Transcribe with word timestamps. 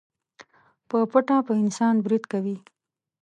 په 0.89 0.97
پټه 1.11 1.37
په 1.47 1.53
انسان 1.61 1.95
بريد 2.05 2.23
کوي. 2.31 2.57